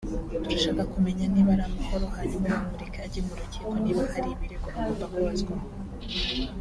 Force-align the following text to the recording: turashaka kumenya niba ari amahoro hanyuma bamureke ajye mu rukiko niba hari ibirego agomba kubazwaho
turashaka 0.43 0.81
kumenya 0.93 1.23
niba 1.33 1.49
ari 1.55 1.63
amahoro 1.69 2.05
hanyuma 2.15 2.47
bamureke 2.55 2.99
ajye 3.05 3.21
mu 3.27 3.33
rukiko 3.39 3.69
niba 3.83 4.01
hari 4.13 4.27
ibirego 4.35 4.67
agomba 4.69 5.05
kubazwaho 5.13 5.65